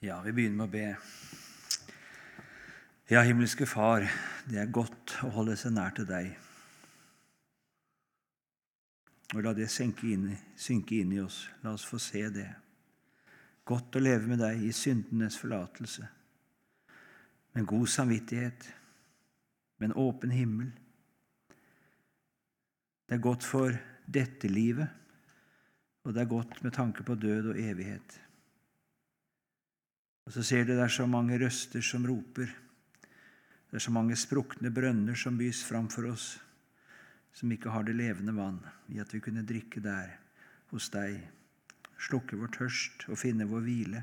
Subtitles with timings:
[0.00, 0.84] Ja, vi begynner med å be.
[3.12, 4.06] Ja, himmelske Far,
[4.48, 6.30] det er godt å holde seg nær til deg.
[9.34, 9.66] Og la det
[10.08, 10.24] inn,
[10.56, 11.42] synke inn i oss.
[11.60, 12.46] La oss få se det.
[13.68, 16.08] Godt å leve med deg i syndenes forlatelse,
[17.52, 18.70] med god samvittighet,
[19.76, 20.72] med en åpen himmel.
[23.04, 23.76] Det er godt for
[24.08, 24.88] dette livet,
[26.08, 28.20] og det er godt med tanke på død og evighet.
[30.30, 32.46] Og så ser du det er så mange røster som roper.
[33.66, 36.26] Det er så mange sprukne brønner som bys framfor oss,
[37.34, 38.60] som ikke har det levende vann,
[38.94, 40.12] i at vi kunne drikke der
[40.70, 41.16] hos deg,
[41.98, 44.02] slukke vår tørst og finne vår hvile.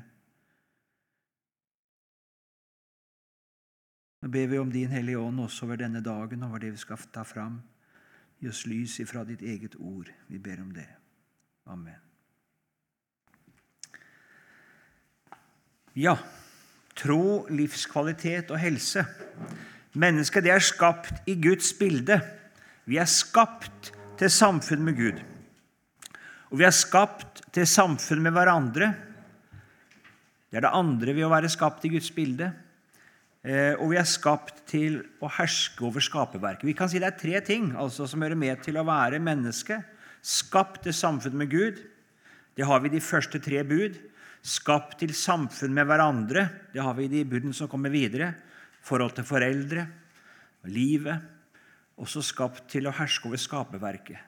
[4.20, 7.08] Nå ber vi om Din Hellige Ånd også over denne dagen, over det vi skal
[7.08, 7.56] ta fram.
[8.36, 10.12] Gi oss lys ifra ditt eget ord.
[10.28, 10.90] Vi ber om det.
[11.72, 12.07] Amen.
[15.96, 16.18] Ja,
[16.98, 19.04] tro, livskvalitet og helse.
[19.98, 22.18] Mennesket det er skapt i Guds bilde.
[22.88, 25.20] Vi er skapt til samfunn med Gud.
[26.52, 28.92] Og vi er skapt til samfunn med hverandre.
[30.48, 32.50] Det er det andre ved å være skapt i Guds bilde.
[33.44, 36.66] Eh, og vi er skapt til å herske over skaperverket.
[36.68, 39.80] Vi kan si det er tre ting altså, som hører med til å være menneske.
[40.24, 41.80] Skapt til samfunn med Gud.
[42.58, 43.96] Det har vi de første tre bud
[44.44, 46.46] skapt til samfunn med hverandre.
[46.72, 48.32] Det har vi i de budene som kommer videre.
[48.84, 49.86] Forhold til foreldre,
[50.70, 51.20] livet.
[51.98, 54.18] Også skapt til å herske over skaperverket.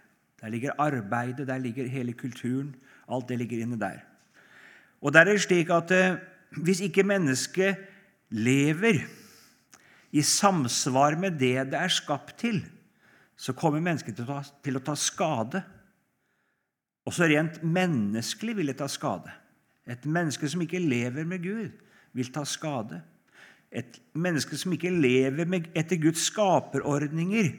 [0.40, 2.74] Der ligger arbeidet, der ligger hele kulturen.
[3.10, 4.02] Alt det ligger inne der.
[5.00, 6.18] Og der er det slik at eh,
[6.60, 7.78] hvis ikke mennesket
[8.30, 9.04] lever
[10.10, 12.60] i samsvar med det det er skapt til,
[13.36, 15.62] så kommer mennesket til å ta, til å ta skade.
[17.08, 19.32] Også rent menneskelig vil det ta skade.
[19.90, 21.70] Et menneske som ikke lever med Gud,
[22.14, 23.00] vil ta skade.
[23.70, 25.46] Et menneske som ikke lever
[25.78, 27.52] etter Guds skaperordninger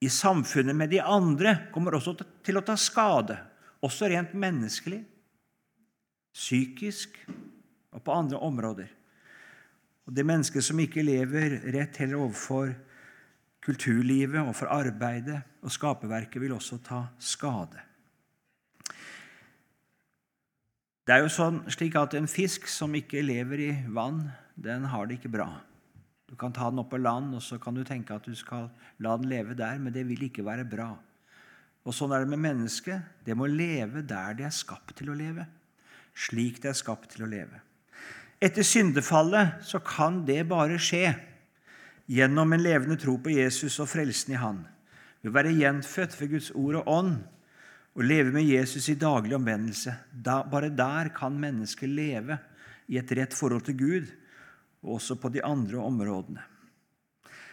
[0.00, 3.36] i samfunnet med de andre, kommer også til å ta skade,
[3.84, 5.02] også rent menneskelig,
[6.36, 7.16] psykisk
[7.90, 8.88] og på andre områder.
[10.06, 12.72] Og Det mennesket som ikke lever rett heller overfor
[13.60, 17.89] kulturlivet og for arbeidet og skaperverket, vil også ta skade.
[21.08, 24.26] Det er jo sånn slik at En fisk som ikke lever i vann,
[24.60, 25.48] den har det ikke bra.
[26.28, 28.68] Du kan ta den opp på land, og så kan du tenke at du skal
[29.02, 30.92] la den leve der, men det vil ikke være bra.
[31.88, 33.24] Og Sånn er det med mennesket.
[33.24, 35.48] Det må leve der det er skapt til å leve.
[36.14, 37.62] Slik det er skapt til å leve.
[38.40, 41.14] Etter syndefallet så kan det bare skje
[42.10, 44.62] gjennom en levende tro på Jesus og frelsen i Han.
[45.20, 47.18] Ved å være gjenfødt ved Guds ord og ånd
[47.96, 49.94] å leve med Jesus i daglig omvendelse.
[50.12, 52.38] Da, bare der kan mennesket leve
[52.90, 54.12] i et rett forhold til Gud,
[54.82, 56.44] og også på de andre områdene.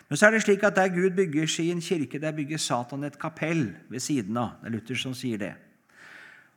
[0.08, 3.20] Men så er det slik at der Gud bygger sin kirke, der bygger Satan et
[3.20, 4.56] kapell ved siden av.
[4.62, 5.54] Det er Luther som sier det.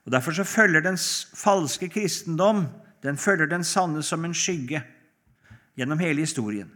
[0.05, 2.65] Og Derfor så følger den falske kristendom
[3.03, 4.83] den følger den sanne som en skygge
[5.77, 6.69] gjennom hele historien.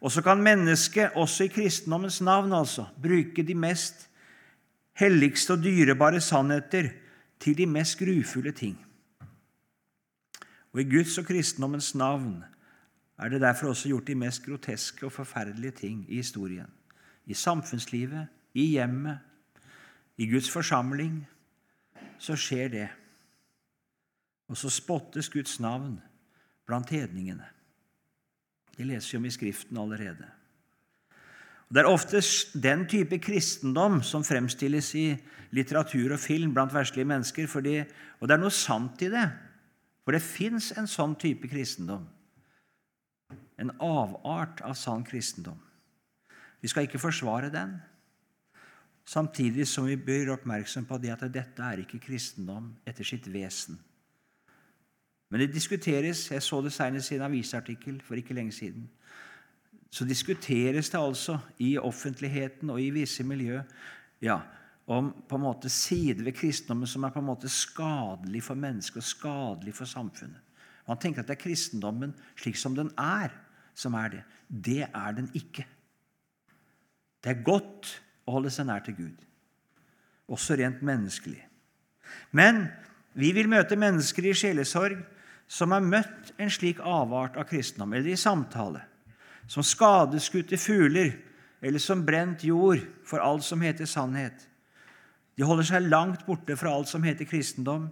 [0.00, 4.07] Og så kan mennesket, også i kristendommens navn, altså, bruke de mest
[4.98, 6.90] helligste og dyrebare sannheter
[7.40, 8.78] til de mest grufulle ting.
[10.72, 12.42] Og I Guds og kristendommens navn
[13.18, 16.70] er det derfor også gjort de mest groteske og forferdelige ting i historien.
[17.26, 19.18] I samfunnslivet, i hjemmet,
[20.16, 21.26] i Guds forsamling,
[22.18, 22.88] så skjer det.
[24.48, 26.00] Og så spottes Guds navn
[26.66, 27.44] blant hedningene.
[28.76, 30.26] Det leser vi om i Skriften allerede.
[31.68, 32.22] Det er ofte
[32.56, 35.08] den type kristendom som fremstilles i
[35.52, 37.82] litteratur og film blant verslige mennesker, fordi,
[38.20, 39.26] og det er noe sant i det.
[40.04, 42.06] For det fins en sånn type kristendom.
[43.60, 45.58] En avart av sann kristendom.
[46.62, 47.76] Vi skal ikke forsvare den,
[49.08, 53.76] samtidig som vi bør oppmerksom på det at dette er ikke kristendom etter sitt vesen.
[55.28, 56.30] Men det diskuteres.
[56.32, 58.88] Jeg så det senest i en avisartikkel for ikke lenge siden
[59.90, 63.60] så diskuteres det altså i offentligheten og i visse miljø
[64.22, 64.40] ja,
[64.88, 69.00] om på en måte sider ved kristendommen som er på en måte skadelig for mennesket
[69.00, 70.40] og skadelig for samfunnet.
[70.88, 73.32] Man tenker at det er kristendommen slik som den er,
[73.76, 74.22] som er det.
[74.48, 75.66] Det er den ikke.
[77.20, 77.90] Det er godt
[78.24, 79.24] å holde seg nær til Gud,
[80.28, 81.42] også rent menneskelig.
[82.32, 82.66] Men
[83.18, 85.00] vi vil møte mennesker i sjelesorg
[85.48, 88.84] som har møtt en slik avart av kristendom, eller i samtale
[89.48, 91.14] som skadeskutte fugler
[91.64, 94.44] eller som brent jord for alt som heter sannhet.
[95.38, 97.88] De holder seg langt borte fra alt som heter kristendom.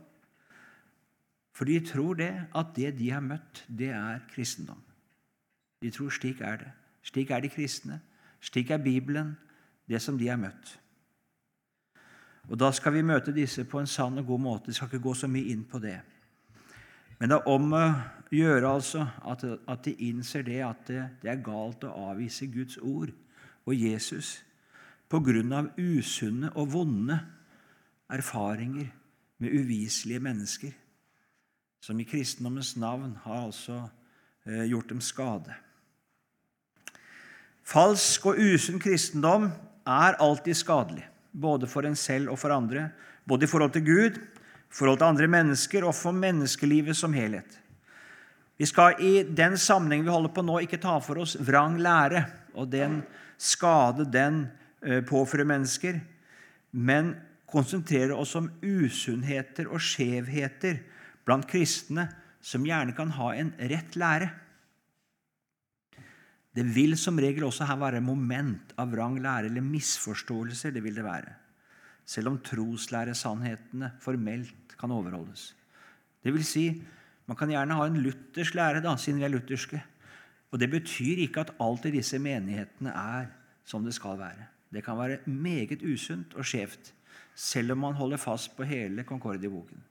[1.56, 4.82] For de tror det at det de har møtt, det er kristendom.
[5.82, 6.72] De tror slik er det.
[7.06, 8.00] Slik er de kristne.
[8.40, 9.36] Slik er Bibelen,
[9.88, 10.76] det som de har møtt.
[12.48, 14.66] Og Da skal vi møte disse på en sann og god måte.
[14.66, 16.00] Vi skal ikke gå så mye inn på det.
[17.18, 17.84] Men det er om å
[18.34, 22.76] gjøre altså at, at de innser det at det, det, er galt å avvise Guds
[22.82, 23.12] ord
[23.66, 24.40] og Jesus
[25.10, 27.18] på grunn av usunne og vonde
[28.12, 28.90] erfaringer
[29.42, 30.72] med uviselige mennesker,
[31.82, 33.78] som i kristendommens navn har altså
[34.46, 35.54] eh, gjort dem skade.
[37.66, 39.48] Falsk og usunn kristendom
[39.86, 42.88] er alltid skadelig, både for en selv og for andre,
[43.26, 44.18] både i forhold til Gud
[44.76, 47.48] forhold til andre mennesker og for menneskelivet som helhet.
[48.56, 52.24] Vi skal i den sammenheng vi holder på nå, ikke ta for oss vrang lære
[52.56, 53.02] og den
[53.36, 54.46] skade den
[54.80, 56.00] eh, påfører mennesker,
[56.72, 57.14] men
[57.48, 60.80] konsentrere oss om usunnheter og skjevheter
[61.26, 62.08] blant kristne
[62.44, 64.30] som gjerne kan ha en rett lære.
[66.56, 70.72] Det vil som regel også her være moment av vrang lære eller misforståelser.
[70.72, 71.34] det vil det være
[72.06, 75.50] selv om troslæresannhetene formelt kan overholdes.
[76.24, 76.66] Det vil si,
[77.26, 79.82] man kan gjerne ha en luthersk lære, da, siden vi er lutherske.
[80.50, 83.26] Og Det betyr ikke at alt i disse menighetene er
[83.64, 84.46] som det skal være.
[84.72, 86.92] Det kan være meget usunt og skjevt,
[87.34, 89.82] selv om man holder fast på hele Concordia-boken.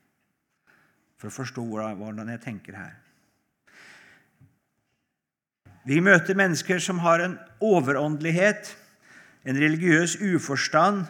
[1.17, 2.95] For å forstå hvordan jeg tenker her.
[5.85, 8.71] Vi møter mennesker som har en overåndelighet,
[9.45, 11.05] en religiøs uforstand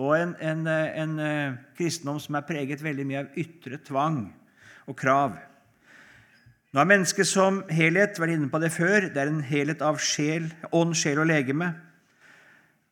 [0.00, 4.22] og en, en, en, eh, kristendom som er preget veldig mye av ytre tvang
[4.88, 5.36] og krav.
[6.70, 9.10] Nå har mennesket som helhet vært inne på det før.
[9.10, 11.72] Det er en helhet av sjel, ånd, sjel og legeme.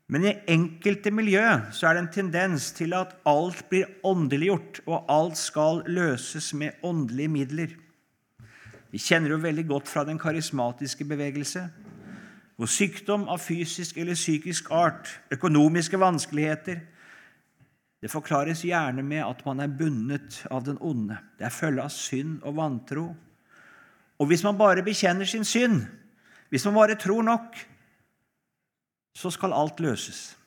[0.08, 1.44] Men i enkelte miljø
[1.76, 6.80] så er det en tendens til at alt blir åndeliggjort, og alt skal løses med
[6.82, 7.74] åndelige midler.
[8.88, 11.66] Vi kjenner jo veldig godt fra den karismatiske bevegelse,
[12.56, 16.80] hvor sykdom av fysisk eller psykisk art, økonomiske vanskeligheter,
[17.98, 21.16] det forklares gjerne med at man er bundet av den onde.
[21.38, 23.08] Det er følge av synd og vantro.
[24.18, 25.82] Og hvis man bare bekjenner sin synd,
[26.50, 27.58] hvis man bare tror nok,
[29.18, 30.38] så skal alt løses.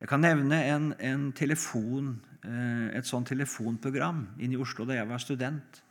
[0.00, 5.08] Jeg kan nevne en, en telefon, eh, et sånt telefonprogram inne i Oslo da jeg
[5.10, 5.82] var student.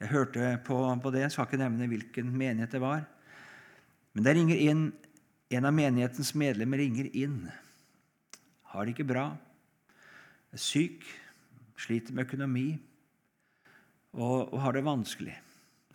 [0.00, 3.04] Jeg hørte på, på det, jeg skal ikke nevne hvilken menighet det var.
[4.16, 4.82] Men der ringer inn,
[5.52, 7.44] en av menighetens medlemmer ringer inn
[8.72, 9.28] har det ikke bra,
[10.52, 11.04] er syk,
[11.76, 12.68] sliter med økonomi
[14.16, 15.34] og, og har det vanskelig.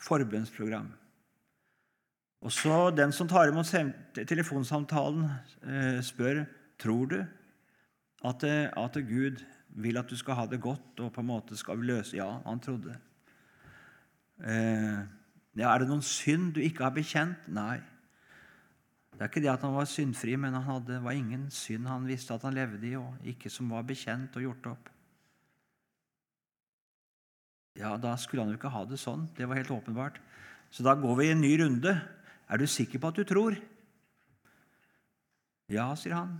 [0.02, 0.90] Forbønnsprogram.
[2.42, 3.70] Og så Den som tar imot
[4.28, 5.30] telefonsamtalen,
[5.62, 6.46] eh, spør
[6.80, 7.20] tror du
[8.26, 11.58] at, eh, at Gud vil at du skal ha det godt og på en måte
[11.58, 12.98] skal løse Ja, han trodde.
[14.44, 15.00] Eh,
[15.56, 17.48] ja, er det noen synd du ikke har bekjent?
[17.48, 17.80] Nei.
[19.12, 22.08] Det er ikke det at han var syndfri, men han hadde, var ingen synd han
[22.10, 24.90] visste at han levde i, og ikke som var bekjent og gjort opp.
[27.80, 29.30] Ja, Da skulle han jo ikke ha det sånn.
[29.38, 30.20] Det var helt åpenbart.
[30.72, 31.94] Så da går vi i en ny runde.
[32.52, 33.56] Er du sikker på at du tror?
[35.72, 36.36] Ja, sier han.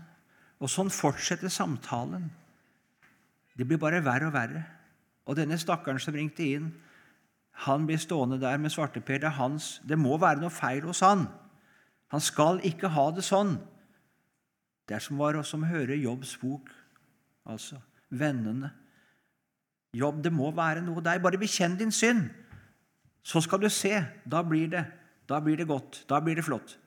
[0.60, 2.30] Og sånn fortsetter samtalen.
[3.56, 4.64] Det blir bare verre og verre.
[5.28, 6.72] Og denne stakkaren som ringte inn,
[7.66, 9.22] han blir stående der med svarteper.
[9.22, 11.28] Det, hans, det må være noe feil hos han.
[12.12, 13.56] Han skal ikke ha det sånn.
[14.88, 16.68] Det er som var som å høre Jobbs bok,
[17.48, 17.80] altså
[18.12, 18.74] vennene.
[19.96, 21.22] Jobb, det må være noe der.
[21.24, 22.30] Bare bekjenn din synd,
[23.24, 23.94] så skal du se.
[24.28, 24.86] Da blir det,
[25.28, 26.04] da blir det godt.
[26.10, 26.78] Da blir det flott.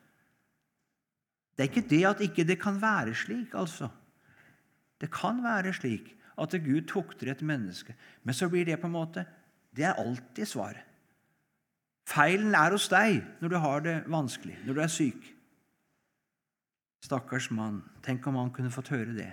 [1.54, 3.88] Det er ikke det at ikke det kan være slik, altså.
[5.00, 8.96] Det kan være slik at Gud tukter et menneske, men så blir det på en
[8.96, 9.26] måte
[9.74, 10.93] Det er alltid svaret.
[12.04, 15.30] Feilen er hos deg når du har det vanskelig, når du er syk.
[17.04, 19.32] Stakkars mann, tenk om han kunne fått høre det.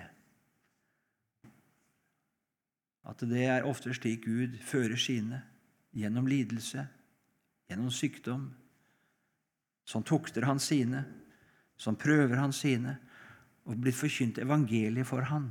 [3.08, 5.42] At det er ofte slik Gud fører sine,
[5.96, 6.84] gjennom lidelse,
[7.68, 8.50] gjennom sykdom.
[9.88, 11.02] Sånn tukter han sine,
[11.80, 12.98] sånn prøver han sine,
[13.66, 15.50] og blir forkynt evangeliet for han,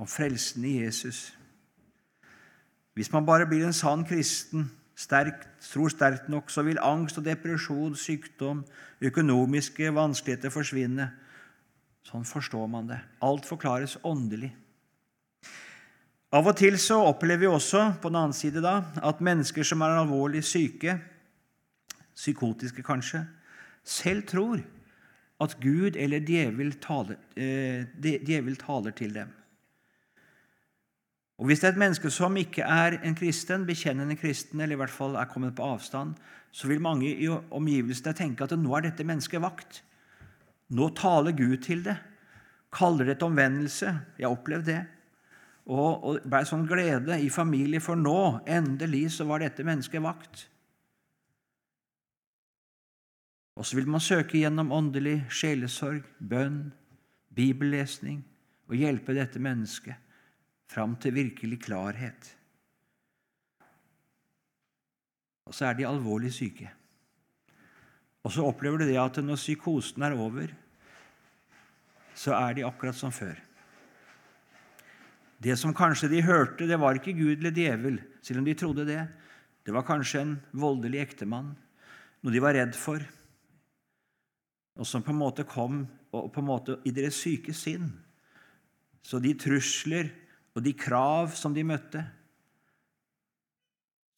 [0.00, 1.30] om frelsen i Jesus.
[2.96, 4.68] Hvis man bare blir en sann kristen,
[5.00, 8.64] sterkt, tror sterkt nok, så vil angst og depresjon, sykdom,
[9.00, 11.08] økonomiske vanskeligheter forsvinne.
[12.06, 12.98] Sånn forstår man det.
[13.24, 14.52] Alt forklares åndelig.
[16.30, 19.82] Av og til så opplever vi også på den annen side da, at mennesker som
[19.82, 20.98] er alvorlig syke,
[22.14, 23.24] psykotiske kanskje,
[23.82, 24.60] selv tror
[25.40, 29.32] at Gud eller djevel taler, eh, djevel taler til dem.
[31.40, 34.80] Og Hvis det er et menneske som ikke er en kristen, bekjennende kristen, eller i
[34.82, 36.12] hvert fall er kommet på avstand,
[36.52, 39.78] så vil mange i omgivelsene tenke at nå er dette mennesket vakt.
[40.68, 41.96] Nå taler Gud til det.
[42.72, 43.94] Kaller det til omvendelse.
[44.18, 44.82] Jeg har opplevd det.
[45.64, 50.44] Og, og ble sånn glede i familie, for nå, endelig, så var dette mennesket vakt.
[53.56, 56.66] Og så vil man søke gjennom åndelig sjelesorg, bønn,
[57.32, 58.20] bibellesning
[58.68, 60.09] og hjelpe dette mennesket
[60.70, 62.30] fram til virkelig klarhet.
[65.50, 66.70] Og så er de alvorlig syke.
[68.22, 70.52] Og så opplever du det at når psykosen er over,
[72.14, 73.38] så er de akkurat som før.
[75.40, 78.84] Det som kanskje de hørte, det var ikke Gud eller djevel, selv om de trodde
[78.84, 79.00] det.
[79.64, 81.54] Det var kanskje en voldelig ektemann,
[82.20, 83.00] noe de var redd for,
[84.76, 87.88] og som på en måte kom og på en måte i deres syke sinn.
[89.00, 90.12] Så de trusler
[90.54, 92.02] og de krav som de møtte,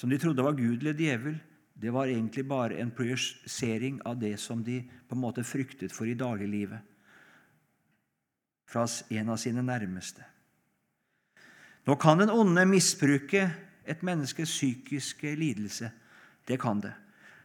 [0.01, 1.37] som de trodde var Gud eller djevel,
[1.83, 6.07] det var egentlig bare en projisering av det som de på en måte fryktet for
[6.07, 6.89] i dagliglivet
[8.73, 10.25] fra en av sine nærmeste.
[11.87, 13.43] Nå kan den onde misbruke
[13.85, 15.91] et menneskes psykiske lidelse.
[16.47, 16.93] Det kan det.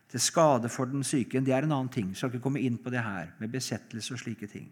[0.08, 1.42] Til skade for den syke.
[1.42, 2.10] Det er en annen ting.
[2.14, 4.70] Jeg skal ikke komme inn på det her med besettelse og slike ting.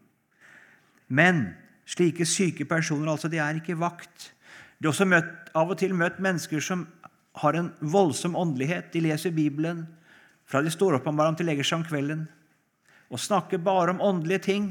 [1.07, 1.49] Men
[1.85, 4.31] Slike syke personer altså, de er ikke vakt.
[4.79, 6.87] De har også møtt, av og til møtt mennesker som
[7.41, 8.91] har en voldsom åndelighet.
[8.93, 9.85] De leser Bibelen
[10.45, 12.25] fra de står opp om morgenen til legger seg om kvelden
[13.13, 14.69] og snakker bare om åndelige ting.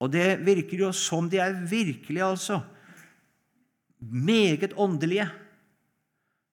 [0.00, 2.60] Og det virker jo som de er virkelig, altså.
[4.00, 5.28] Meget åndelige.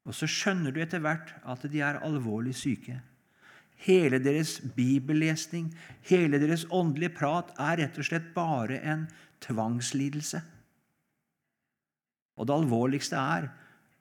[0.08, 3.00] Og så skjønner du etter hvert at de er alvorlig syke.
[3.86, 5.70] Hele deres bibellesning,
[6.10, 9.06] hele deres åndelige prat er rett og slett bare en
[9.46, 10.42] tvangslidelse.
[12.38, 13.50] Og det alvorligste er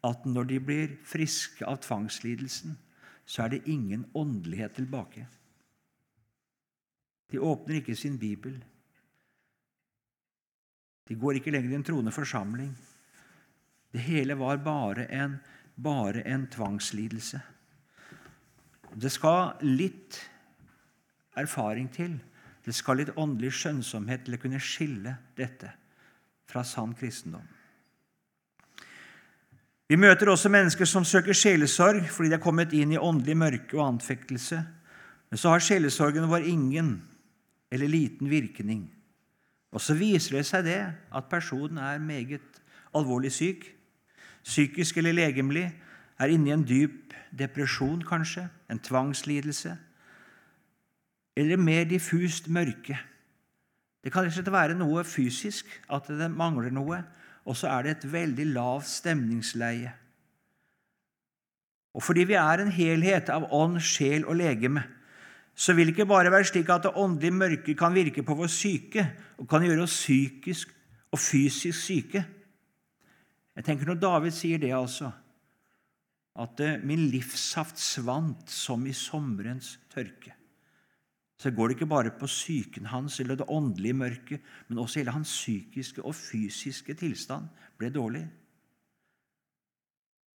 [0.07, 2.77] at når de blir friske av tvangslidelsen,
[3.27, 5.27] så er det ingen åndelighet tilbake.
[7.33, 8.61] De åpner ikke sin bibel.
[11.09, 12.71] De går ikke lenger i en troende forsamling.
[13.93, 15.39] Det hele var bare en,
[15.75, 17.41] bare en tvangslidelse.
[18.97, 20.19] Det skal litt
[21.37, 22.17] erfaring til.
[22.65, 25.71] Det skal litt åndelig skjønnsomhet til å kunne skille dette
[26.49, 27.45] fra sann kristendom.
[29.87, 33.77] Vi møter også mennesker som søker sjelesorg fordi de er kommet inn i åndelig mørke
[33.79, 34.59] og anfektelse.
[35.31, 36.97] Men så har sjelesorgen vår ingen
[37.71, 38.89] eller liten virkning.
[39.75, 42.63] Og så viser det seg det at personen er meget
[42.97, 43.67] alvorlig syk,
[44.47, 45.69] psykisk eller legemlig,
[46.19, 49.75] er inne i en dyp depresjon, kanskje, en tvangslidelse,
[51.37, 52.97] eller mer diffust mørke.
[54.05, 57.03] Det kan ikke være noe fysisk, at det mangler noe,
[57.47, 59.93] og så er det et veldig lavt stemningsleie.
[61.97, 64.83] Og fordi vi er en helhet av ånd, sjel og legeme,
[65.57, 68.51] så vil det ikke bare være slik at det åndelige mørket kan virke på vår
[68.53, 69.07] syke
[69.41, 70.75] og kan gjøre oss psykisk
[71.13, 72.25] og fysisk syke.
[73.57, 75.11] Jeg tenker Når David sier det, altså,
[76.37, 80.35] at eh, min livssaft svant som i sommerens tørke.
[81.37, 85.13] Så går det ikke bare på psyken hans eller det åndelige mørket, men også hele
[85.13, 88.25] hans psykiske og fysiske tilstand ble dårlig.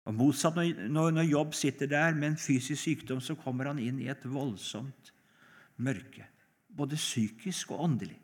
[0.08, 4.00] Og Motsatt, når, når Jobb sitter der med en fysisk sykdom, så kommer han inn
[4.00, 5.12] i et voldsomt
[5.84, 6.26] mørke.
[6.68, 8.18] Både psykisk og åndelig.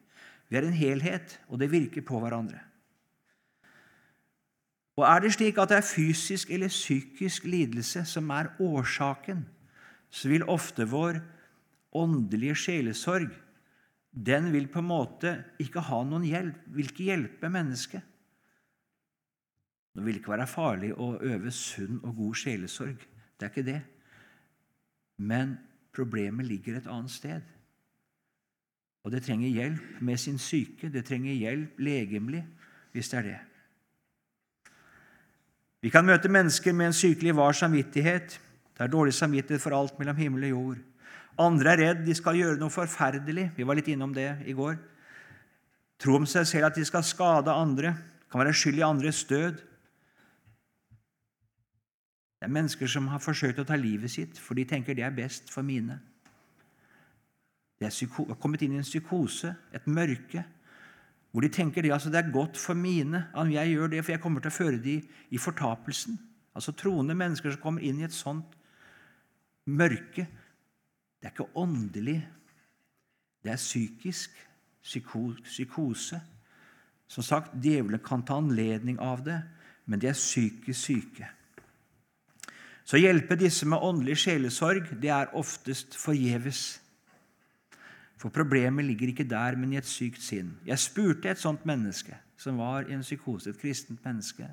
[0.49, 2.61] Vi er en helhet, og det virker på hverandre.
[4.97, 9.45] Og Er det slik at det er fysisk eller psykisk lidelse som er årsaken,
[10.09, 11.17] så vil ofte vår
[11.93, 13.31] åndelige sjelesorg
[14.13, 15.31] den vil på en måte
[15.61, 18.03] ikke ha noen hjelp, vil ikke hjelpe mennesket.
[19.93, 23.01] Det vil ikke være farlig å øve sunn og god sjelesorg.
[23.37, 23.81] Det er ikke det.
[25.17, 25.57] Men
[25.93, 27.41] problemet ligger et annet sted.
[29.03, 32.43] Og det trenger hjelp med sin syke, det trenger hjelp legemlig,
[32.93, 33.39] hvis det er det.
[35.83, 38.37] Vi kan møte mennesker med en sykelig var samvittighet.
[38.71, 40.81] Det er dårlig samvittighet for alt mellom himmel og jord.
[41.43, 43.49] Andre er redd de skal gjøre noe forferdelig.
[43.57, 44.77] Vi var litt innom det i går.
[45.99, 47.93] Tro om seg selv at de skal skade andre,
[48.31, 49.59] kan være skyld i andres død.
[52.39, 55.15] Det er mennesker som har forsøkt å ta livet sitt, for de tenker det er
[55.15, 55.99] best for mine.
[57.79, 60.45] De er kommet inn i en psykose, et mørke,
[61.33, 64.13] hvor de tenker det, altså det er godt for mine at jeg gjør det, for
[64.13, 66.19] jeg kommer til å føre dem i fortapelsen.
[66.53, 68.53] Altså troende mennesker som kommer inn i et sånt
[69.65, 70.27] mørke.
[71.17, 72.19] Det er ikke åndelig,
[73.41, 74.37] det er psykisk
[74.83, 76.21] psykose.
[77.07, 79.39] Som sagt, djevelen kan ta anledning av det,
[79.85, 81.31] men de er psykisk syke.
[82.83, 86.82] Så å hjelpe disse med åndelig sjelesorg det er oftest forgjeves.
[88.23, 90.53] For problemet ligger ikke der, men i et sykt sinn.
[90.63, 94.45] Jeg spurte et sånt menneske som var i en psykose, et kristent menneske.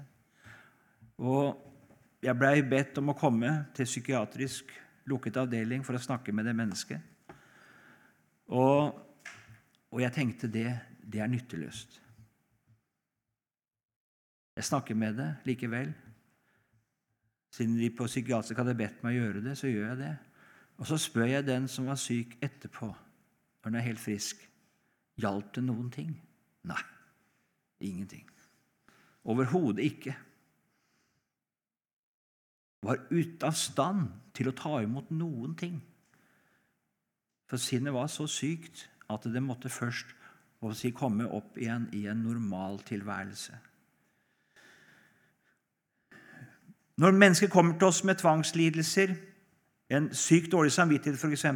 [1.23, 1.55] Og
[2.19, 4.73] jeg blei bedt om å komme til psykiatrisk
[5.11, 7.37] lukket avdeling for å snakke med det mennesket.
[8.51, 8.97] Og,
[9.95, 10.73] og jeg tenkte det,
[11.07, 12.01] det er nytteløst.
[14.59, 15.93] Jeg snakker med det likevel.
[17.55, 20.11] Siden de på psykiatrisk hadde bedt meg å gjøre det, så gjør jeg det.
[20.83, 22.91] Og så spør jeg den som var syk, etterpå,
[23.61, 24.41] når den er helt frisk,
[25.21, 26.15] hjalp det noen ting?
[26.69, 26.81] Nei,
[27.81, 28.25] ingenting.
[29.25, 30.17] Overhodet ikke.
[32.83, 35.77] Var ute av stand til å ta imot noen ting.
[37.51, 40.17] For sinnet var så sykt at det måtte først
[40.77, 43.59] si, komme opp igjen i en normal tilværelse.
[47.01, 49.15] Når mennesker kommer til oss med tvangslidelser,
[49.91, 51.47] en sykt dårlig samvittighet f.eks.,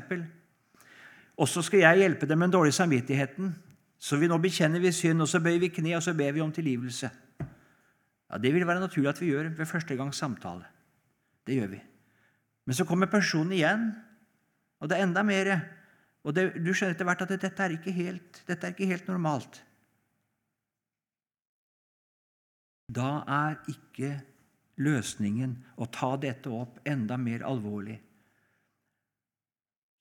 [1.37, 3.55] og så skal jeg hjelpe dem med den dårlige samvittigheten,
[3.99, 6.43] så vi nå bekjenner vi synd, og så bøyer vi kne og så ber vi
[6.45, 7.11] om tilgivelse.
[8.31, 10.65] Ja, Det vil være naturlig at vi gjør ved første gangs samtale.
[11.47, 11.81] Det gjør vi.
[12.67, 13.93] Men så kommer personen igjen,
[14.81, 15.61] og det er enda mer.
[16.25, 19.09] Og det, du skjønner etter hvert at dette er ikke helt, dette er ikke helt
[19.09, 19.61] normalt.
[22.89, 24.17] Da er ikke
[24.77, 27.99] løsningen å ta dette opp enda mer alvorlig.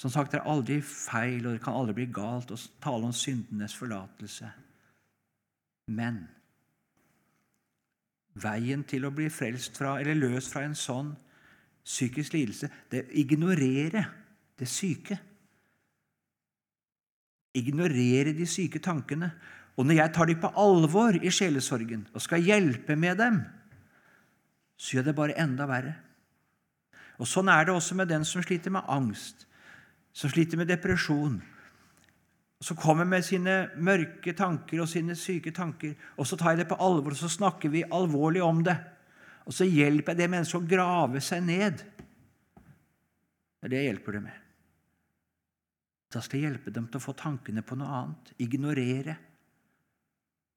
[0.04, 3.14] Som sagt, det er aldri feil, og det kan aldri bli galt å tale om
[3.16, 4.50] syndenes forlatelse.
[5.96, 6.18] Men
[8.44, 11.14] veien til å bli frelst fra, eller løst fra en sånn
[11.88, 14.04] psykisk lidelse, det er å ignorere
[14.60, 15.16] det syke.
[17.56, 19.32] Ignorere de syke tankene.
[19.80, 23.40] Og når jeg tar dem på alvor i sjelesorgen og skal hjelpe med dem,
[24.76, 25.96] så gjør det bare enda verre.
[27.24, 29.48] Og Sånn er det også med den som sliter med angst,
[30.14, 31.40] som sliter med depresjon,
[32.64, 35.98] som kommer med sine mørke tanker og sine syke tanker.
[36.16, 38.78] Og så tar jeg det på alvor, og så snakker vi alvorlig om det.
[39.44, 41.84] Og så hjelper jeg det mennesket å grave seg ned.
[42.54, 44.40] Det er det jeg hjelper dem med.
[46.14, 49.18] Da skal jeg hjelpe dem til å få tankene på noe annet, ignorere.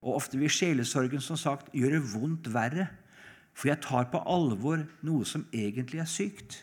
[0.04, 2.86] Og ofte vil sjelesorgen som sagt gjøre vondt verre
[3.56, 6.60] for jeg tar på alvor noe som egentlig er sykt.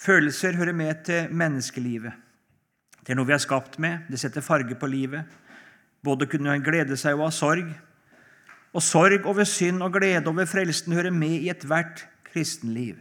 [0.00, 2.12] Følelser hører med til menneskelivet.
[3.04, 4.06] Det er noe vi er skapt med.
[4.08, 5.28] Det setter farge på livet.
[6.04, 7.68] Både kunne glede seg og ha sorg.
[8.72, 12.96] Og sorg over synd og glede over frelsen hører med i ethvert kristenliv.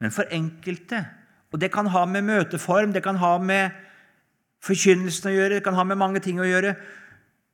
[0.00, 1.04] Men for enkelte,
[1.52, 3.70] og det kan ha med møteform, det kan ha med
[4.64, 6.74] forkynnelsen å gjøre, det kan ha med mange ting å gjøre,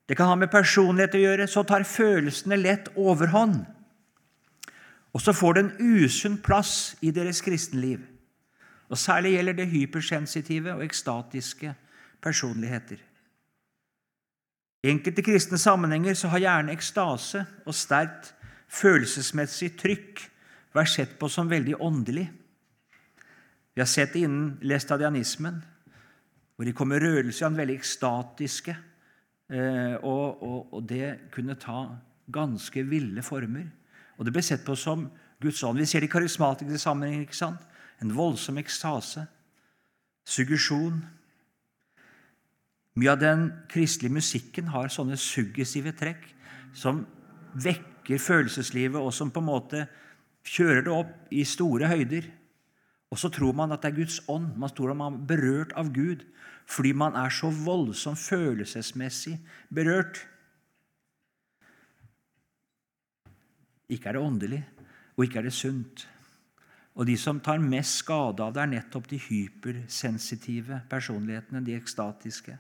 [0.07, 3.65] det kan ha med personlighet å gjøre, så tar følelsene lett overhånd.
[5.13, 8.05] Og så får det en usunn plass i deres kristenliv.
[8.89, 11.75] Og Særlig gjelder det hypersensitive og ekstatiske
[12.23, 12.97] personligheter.
[14.83, 18.35] I enkelte kristne sammenhenger så har gjerne ekstase og sterkt
[18.71, 20.23] følelsesmessig trykk
[20.77, 22.27] vært sett på som veldig åndelig.
[23.75, 25.59] Vi har sett det innen læstadianismen,
[26.57, 28.77] hvor de kom med rørelser, veldig ekstatiske.
[29.51, 31.83] Eh, og, og, og, det kunne ta
[32.33, 33.67] ganske ville former.
[34.17, 35.09] Og det ble sett på som
[35.43, 35.79] Guds ånd.
[35.79, 37.27] Vi ser det i karismatiske sammenhenger.
[37.27, 37.61] ikke sant?
[38.03, 39.27] En voldsom ekstase.
[40.27, 41.03] Suggesjon.
[42.97, 46.25] Mye av den kristelige musikken har sånne suggesive trekk
[46.77, 47.05] som
[47.57, 49.85] vekker følelseslivet, og som på en måte
[50.47, 52.29] kjører det opp i store høyder.
[53.13, 54.55] Og så tror man at det er Guds ånd.
[54.59, 56.25] Man tror at man er berørt av Gud
[56.67, 59.37] fordi man er så voldsomt følelsesmessig
[59.71, 60.19] berørt.
[63.87, 64.59] Ikke er det åndelig,
[65.15, 66.09] og ikke er det sunt.
[66.97, 72.57] Og de som tar mest skade av det, er nettopp de hypersensitive personlighetene, de ekstatiske.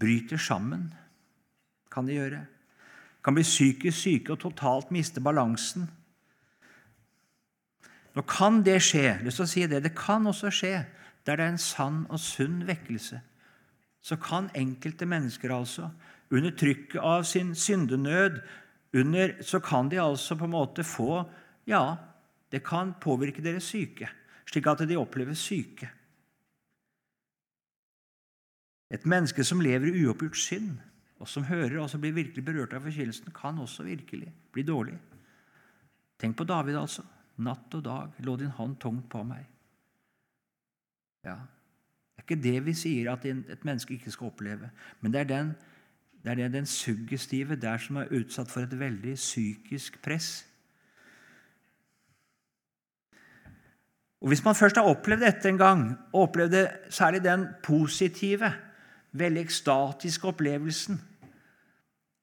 [0.00, 0.90] Bryter sammen,
[1.92, 2.42] kan de gjøre.
[3.24, 5.86] Kan bli psykisk syke og totalt miste balansen.
[8.14, 9.22] Nå kan det skje.
[9.24, 10.74] lyst til å si det, det kan også skje
[11.24, 13.20] der det er en sann og sunn vekkelse.
[14.04, 15.88] Så kan enkelte mennesker altså,
[16.30, 18.42] under trykket av sin syndenød,
[18.94, 21.24] under, så kan de altså på en måte få
[21.66, 21.96] Ja,
[22.52, 24.08] det kan påvirke deres syke,
[24.46, 25.88] slik at de opplever syke.
[28.90, 30.76] Et menneske som lever i uoppgjort synd,
[31.18, 34.98] og som hører og som blir virkelig berørt av forkynnelsen, kan også virkelig bli dårlig.
[36.20, 37.04] Tenk på David, altså.
[37.42, 39.46] Natt og dag lå din hånd tungt på meg.
[41.24, 41.38] Ja,
[42.14, 45.24] Det er ikke det vi sier at et menneske ikke skal oppleve, men det er
[45.24, 45.48] den,
[46.22, 50.46] det er den suggestive der som er utsatt for et veldig psykisk press.
[54.24, 55.80] Og Hvis man først har opplevd dette en gang,
[56.12, 58.52] og opplevd det, særlig den positive,
[59.12, 61.00] veldig ekstatiske opplevelsen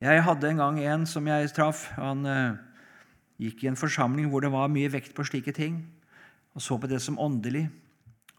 [0.02, 1.92] Jeg hadde en gang en som jeg traff.
[1.94, 2.58] Han uh,
[3.38, 5.78] gikk i en forsamling hvor det var mye vekt på slike ting,
[6.56, 7.70] og så på det som åndelig.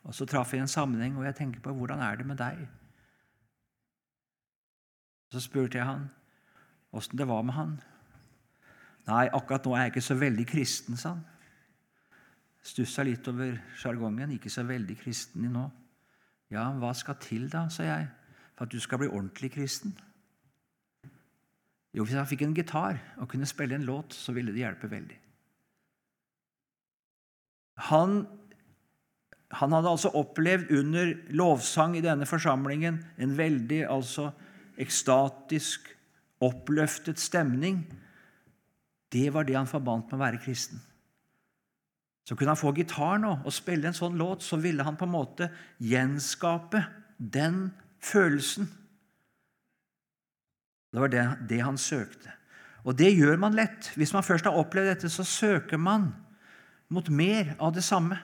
[0.03, 2.67] Og Så traff jeg en sammenheng, og jeg tenker på hvordan er det med deg?
[5.31, 6.11] Så spurte jeg han
[6.93, 7.77] åssen det var med han.
[9.07, 11.23] Nei, akkurat nå er jeg ikke så veldig kristen, sa han.
[12.63, 14.37] Stussa litt over sjargongen.
[14.37, 15.67] Ikke så veldig kristen i nå.
[16.53, 18.09] Ja, hva skal til, da, sa jeg,
[18.55, 19.95] for at du skal bli ordentlig kristen?
[21.93, 24.89] Jo, hvis han fikk en gitar og kunne spille en låt, så ville det hjelpe
[24.89, 25.19] veldig.
[27.89, 28.23] Han,
[29.59, 34.31] han hadde altså opplevd under lovsang i denne forsamlingen en veldig altså
[34.81, 35.89] ekstatisk,
[36.43, 37.83] oppløftet stemning.
[39.13, 40.81] Det var det han forbandt med å være kristen.
[42.23, 45.09] Så kunne han få gitar nå og spille en sånn låt, så ville han på
[45.09, 45.49] en måte
[45.83, 46.85] gjenskape
[47.19, 48.69] den følelsen.
[50.93, 52.31] Det var det, det, han søkte.
[52.85, 53.91] Og det gjør man lett.
[53.97, 56.11] Hvis man først har opplevd dette, så søker man
[56.93, 58.19] mot mer av det samme.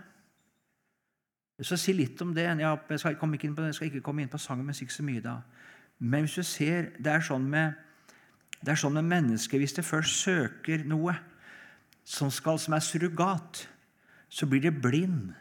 [1.62, 2.44] Så Si litt om det.
[2.44, 5.06] Jeg skal, ikke inn på, jeg skal ikke komme inn på sangen, og ikke så
[5.06, 5.40] mye da.
[5.98, 7.74] Men hvis du ser, det er sånn med,
[8.62, 11.14] det er sånn med mennesker Hvis det først søker noe
[12.04, 13.64] som, skal, som er surrogat,
[14.28, 15.32] så blir det blind.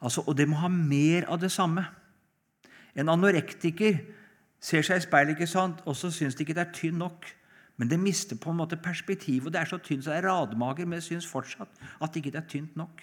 [0.00, 1.84] Altså, og det må ha mer av det samme.
[2.94, 3.98] En anorektiker
[4.60, 5.80] ser seg i speilet ikke sant?
[5.86, 7.28] og så syns de ikke det er tynn nok.
[7.80, 9.52] Men det mister på en måte perspektivet.
[9.52, 12.36] Det er så tynt så det er radmager, men det syns fortsatt at det ikke
[12.36, 13.02] er tynt nok.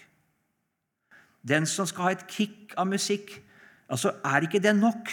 [1.48, 3.32] Den som skal ha et kick av musikk,
[3.90, 5.10] altså er ikke det nok?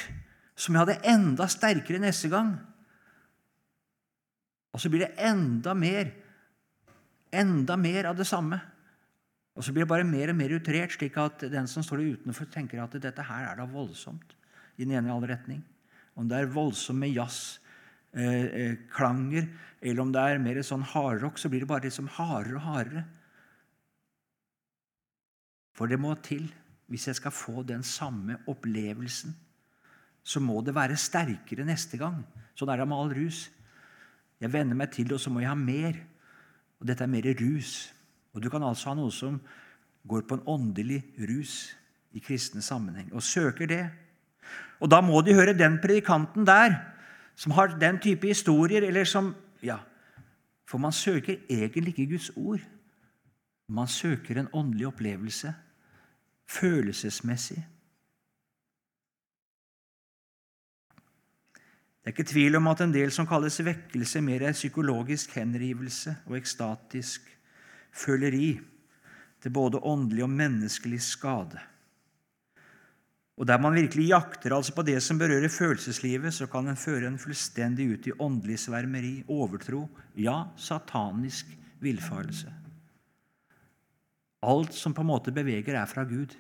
[0.57, 2.53] Som jeg hadde enda sterkere neste gang.
[4.75, 6.11] Og så blir det enda mer,
[7.33, 8.61] enda mer av det samme.
[9.55, 12.45] Og så blir det bare mer og mer utrert, slik at den som står utenfor,
[12.51, 14.35] tenker at dette her er da voldsomt
[14.77, 15.63] i den ene eller andre retning.
[16.19, 19.51] Om det er voldsomt med jazzklanger, eh, eh
[19.85, 23.03] eller om det er mer sånn hardrock, så blir det bare liksom hardere og hardere.
[25.75, 26.53] For det må til.
[26.87, 29.35] Hvis jeg skal få den samme opplevelsen,
[30.23, 32.21] så må det være sterkere neste gang.
[32.55, 33.49] Sånn er det med all rus.
[34.41, 35.97] Jeg venner meg til det, og så må jeg ha mer.
[36.81, 37.94] Og dette er mer rus.
[38.35, 39.39] Og Du kan altså ha noe som
[40.09, 41.77] går på en åndelig rus
[42.13, 43.85] i kristne sammenheng, og søker det.
[44.81, 46.75] Og da må de høre den predikanten der
[47.37, 49.79] som har den type historier, eller som Ja,
[50.69, 52.61] for man søker egentlig ikke Guds ord.
[53.69, 55.55] Man søker en åndelig opplevelse,
[56.49, 57.67] følelsesmessig.
[62.05, 66.17] Det er ikke tvil om at en del som kalles vekkelse, mer er psykologisk henrivelse
[66.27, 67.34] og ekstatisk
[67.95, 68.57] føleri
[69.45, 71.61] til både åndelig og menneskelig skade.
[73.35, 77.07] Og Der man virkelig jakter altså på det som berører følelseslivet, så kan en føre
[77.07, 81.51] en fullstendig ut i åndelig svermeri, overtro, ja, satanisk
[81.83, 82.53] villfarelse.
[84.45, 86.37] Alt som på en måte beveger, er fra Gud.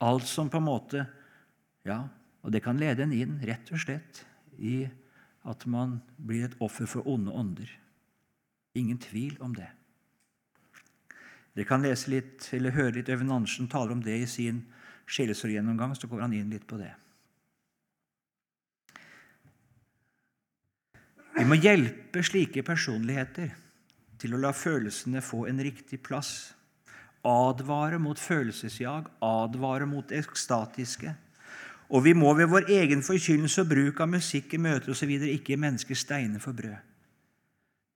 [0.00, 1.06] Alt som på en måte
[1.84, 2.06] Ja,
[2.40, 4.22] og det kan lede en inn, rett og slett,
[4.56, 4.86] i
[5.44, 7.68] at man blir et offer for onde ånder.
[8.74, 9.68] Ingen tvil om det.
[11.54, 14.64] Dere kan lese litt, eller høre litt Øyvind Andersen taler om det i sin
[15.06, 15.94] sjelesorggjennomgang.
[15.94, 16.90] Så går han inn litt på det.
[21.34, 23.54] Vi må hjelpe slike personligheter
[24.22, 26.54] til å la følelsene få en riktig plass.
[27.26, 31.14] Advare mot følelsesjag, advare mot ekstatiske.
[31.94, 35.10] Og vi må ved vår egen forkynnelse og bruk av musikk i møter osv.
[35.10, 36.76] ikke mennesker steiner for brød.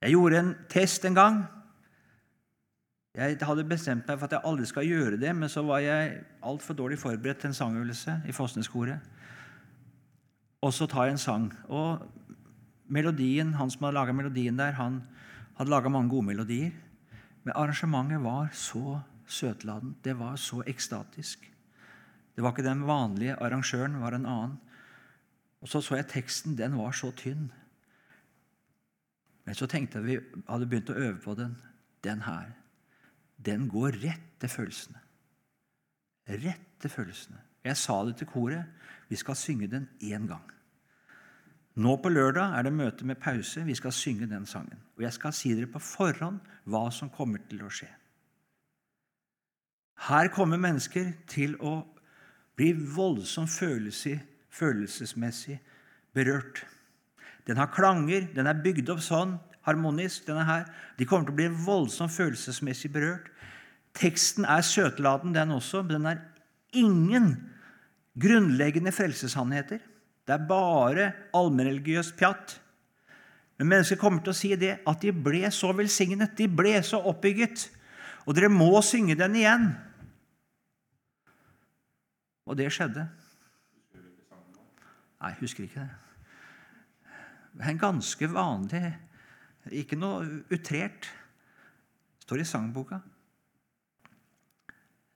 [0.03, 1.39] Jeg gjorde en test en gang.
[3.17, 6.21] Jeg hadde bestemt meg for at jeg aldri skal gjøre det, men så var jeg
[6.45, 9.01] altfor dårlig forberedt til en sangøvelse i Fosneskoret.
[10.63, 11.49] Og så tar jeg en sang.
[11.69, 12.05] Og
[12.87, 15.01] melodien, han som hadde laga melodien der, han
[15.59, 16.75] hadde laga mange gode melodier.
[17.45, 20.05] Men arrangementet var så søtladent.
[20.05, 21.47] Det var så ekstatisk.
[22.37, 24.59] Det var ikke den vanlige arrangøren, det var en annen.
[25.61, 26.59] Og så så jeg teksten.
[26.59, 27.51] Den var så tynn.
[29.45, 31.57] Men så tenkte jeg vi hadde begynt å øve på den.
[32.05, 32.53] Den her
[33.47, 35.01] den går rett til følelsene.
[36.29, 37.41] Rett til følelsene.
[37.65, 38.65] Jeg sa det til koret.
[39.09, 40.45] Vi skal synge den én gang.
[41.79, 43.65] Nå på lørdag er det møte med pause.
[43.65, 44.83] Vi skal synge den sangen.
[44.97, 47.89] Og jeg skal si dere på forhånd hva som kommer til å skje.
[50.09, 51.83] Her kommer mennesker til å
[52.59, 53.51] bli voldsomt
[54.51, 55.59] følelsesmessig
[56.15, 56.67] berørt.
[57.47, 60.27] Den har klanger, den er bygd opp sånn harmonisk.
[60.27, 60.67] denne her.
[60.99, 63.31] De kommer til å bli voldsomt følelsesmessig berørt.
[63.99, 66.25] Teksten er søtladen, den også, men den er
[66.73, 67.31] ingen
[68.19, 69.81] grunnleggende frelsessannheter.
[70.27, 72.59] Det er bare allmennreligiøst pjatt.
[73.59, 77.01] Men mennesker kommer til å si det at de ble så velsignet, de ble så
[77.11, 77.67] oppbygget.
[78.29, 79.71] Og dere må synge den igjen.
[82.49, 83.09] Og det skjedde.
[85.19, 85.97] Nei, jeg husker ikke det.
[87.59, 88.93] Det er en ganske vanlig
[89.75, 91.09] Ikke noe utrert.
[92.25, 93.01] Står i sangboka.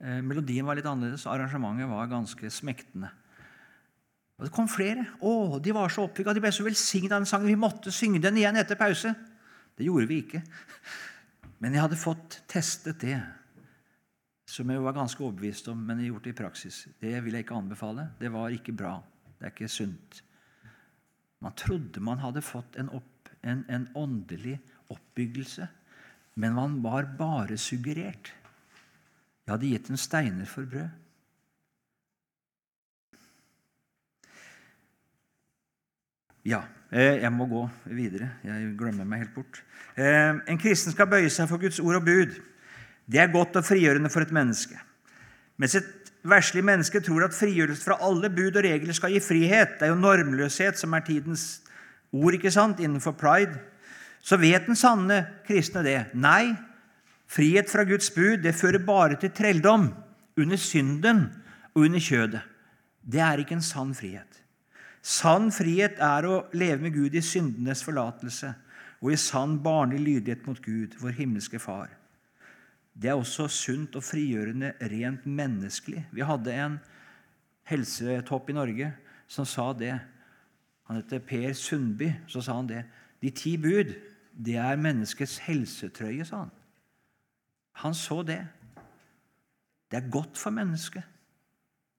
[0.02, 3.12] Eh, melodien var litt annerledes, arrangementet var ganske smektende.
[4.38, 5.04] Og Det kom flere.
[5.20, 7.46] Å, De var så oppbygga, de ble så velsigna av den sangen.
[7.46, 9.14] Vi måtte synge den igjen etter pause.
[9.76, 10.42] Det gjorde vi ikke.
[11.62, 13.20] Men jeg hadde fått testet det,
[14.50, 16.88] som jeg var ganske overbevist om, men jeg gjorde det i praksis.
[17.00, 18.08] Det vil jeg ikke anbefale.
[18.18, 18.96] Det var ikke bra.
[19.38, 20.22] Det er ikke sunt.
[21.42, 23.06] Man trodde man hadde fått en, opp,
[23.42, 24.58] en, en åndelig
[24.92, 25.68] oppbyggelse,
[26.34, 28.32] men man var bare suggerert.
[29.42, 30.98] Jeg hadde gitt en steiner for brød.
[36.46, 38.32] Ja, eh, jeg må gå videre.
[38.42, 39.60] Jeg glemmer meg helt bort.
[39.94, 42.38] Eh, en kristen skal bøye seg for Guds ord og bud.
[43.06, 44.78] Det er godt og frigjørende for et menneske.
[45.58, 49.76] Mens et verslig menneske tror at frigjørelse fra alle bud og regler skal gi frihet,
[49.78, 51.62] det er jo normløshet som er tidens
[52.12, 53.56] ord ikke sant, innenfor pride,
[54.22, 55.98] så vet den sanne kristne det.
[56.14, 56.52] Nei,
[57.26, 59.88] frihet fra Guds bud det fører bare til trelldom
[60.38, 61.24] under synden
[61.74, 62.42] og under kjødet.
[63.02, 64.38] Det er ikke en sann frihet.
[65.02, 68.52] Sann frihet er å leve med Gud i syndenes forlatelse
[69.02, 71.90] og i sann barnlig lydighet mot Gud, vår himmelske Far.
[72.94, 76.04] Det er også sunt og frigjørende rent menneskelig.
[76.12, 76.76] Vi hadde en
[77.66, 78.92] helsetopp i Norge
[79.26, 79.96] som sa det.
[80.88, 82.12] Han heter Per Sundby.
[82.26, 82.84] Så sa han det.
[83.22, 83.94] De ti bud,
[84.32, 86.52] det er menneskets helsetrøye, sa han.
[87.82, 88.40] Han så det.
[89.90, 91.02] Det er godt for mennesket.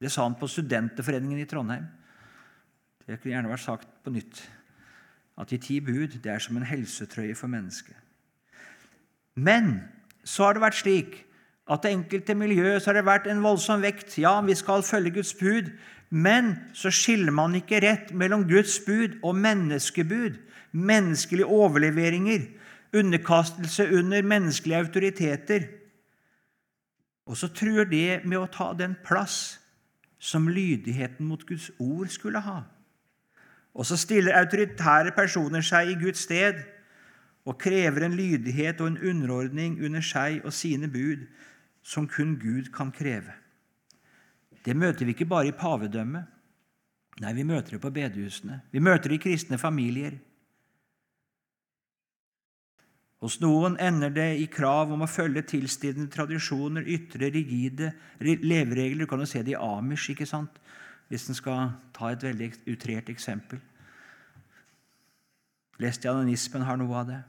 [0.01, 1.85] Det sa han på Studenterforeningen i Trondheim.
[3.07, 4.41] Det kunne gjerne vært sagt på nytt.
[5.39, 7.95] At de ti bud det er som en helsetrøye for mennesket.
[9.35, 9.81] Men
[10.23, 11.15] så har det vært slik
[11.71, 14.17] at det enkelte miljøet så har det vært en voldsom vekt.
[14.19, 15.71] Ja, vi skal følge Guds bud,
[16.13, 20.35] men så skiller man ikke rett mellom Guds bud og menneskebud.
[20.73, 22.45] Menneskelige overleveringer,
[22.93, 25.65] underkastelse under menneskelige autoriteter.
[27.25, 29.57] Og så truer det med å ta den plass
[30.21, 32.61] som lydigheten mot Guds ord skulle ha.
[33.73, 36.61] Og så stiller autoritære personer seg i Guds sted
[37.49, 41.25] og krever en lydighet og en underordning under seg og sine bud
[41.81, 43.33] som kun Gud kan kreve.
[44.63, 46.29] Det møter vi ikke bare i pavedømmet.
[47.21, 48.61] Nei, vi møter det på bedehusene.
[48.71, 50.15] Vi møter det i kristne familier.
[53.23, 59.05] Hos noen ender det i krav om å følge tilstidende tradisjoner, ytre, rigide leveregler.
[59.05, 60.59] Du kan jo se det i Amish, ikke sant?
[61.11, 63.59] hvis en skal ta et veldig utrert eksempel.
[65.83, 67.19] Lestianismen har noe av det.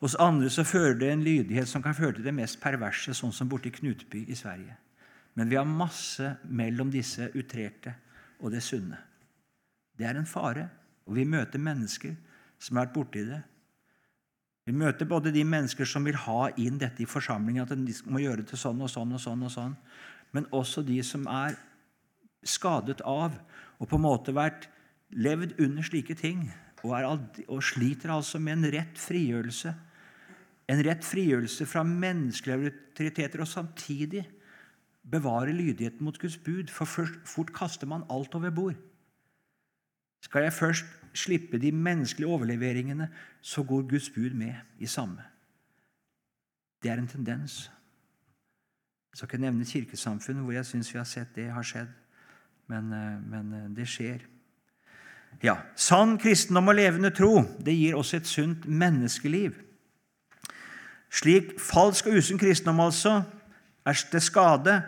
[0.00, 3.34] Hos andre så fører det en lydighet som kan føre til det mest perverse, sånn
[3.34, 4.78] som borti Knutby i Sverige.
[5.34, 7.94] Men vi har masse mellom disse utrerte
[8.40, 8.98] og det sunne.
[9.94, 10.68] Det er en fare,
[11.06, 12.14] og vi møter mennesker
[12.58, 13.40] som har vært borti det.
[14.64, 18.22] Vi møter både de mennesker som vil ha inn dette i forsamlingen, at de må
[18.22, 19.74] gjøre det sånn og sånn og sånn, og sånn,
[20.32, 21.58] men også de som er
[22.44, 23.36] skadet av
[23.78, 24.68] og på en måte vært
[25.14, 26.46] levd under slike ting
[26.84, 27.06] og, er,
[27.48, 29.72] og sliter altså med en rett frigjørelse.
[30.68, 34.24] En rett frigjørelse fra menneskelige autoriteter og samtidig
[35.10, 38.74] bevare lydigheten mot Guds bud, for først, fort kaster man alt over bord.
[40.22, 43.08] Skal jeg først slippe de menneskelige overleveringene,
[43.40, 45.22] så går Guds bud med i samme.
[46.82, 47.70] Det er en tendens.
[49.12, 51.92] Jeg skal ikke nevne kirkesamfunn hvor jeg syns vi har sett det har skjedd
[52.66, 54.24] men, eh, men eh, det skjer.
[55.42, 59.56] Ja, Sann kristendom og levende tro det gir oss et sunt menneskeliv.
[61.14, 63.20] Slik falsk og usunn kristendom altså
[63.84, 64.78] er til skade,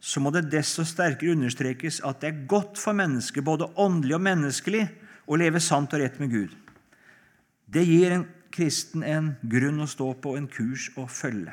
[0.00, 4.24] så må det desto sterkere understrekes at det er godt for mennesket, både åndelig og
[4.26, 4.84] menneskelig,
[5.28, 6.52] å leve sant og rett med Gud.
[7.68, 11.52] Det gir en kristen en grunn å stå på, en kurs å følge.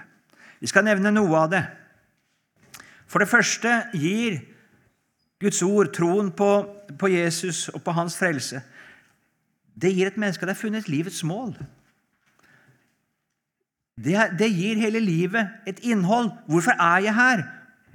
[0.62, 1.64] Vi skal nevne noe av det.
[3.10, 4.40] For det første gir
[5.42, 6.50] Guds ord, troen på,
[6.96, 8.62] på Jesus og på hans frelse,
[9.76, 11.58] det gir et menneske det har funnet livets mål.
[13.96, 16.32] Det, det, gir hele livet et innhold.
[16.48, 17.44] Hvorfor er jeg her?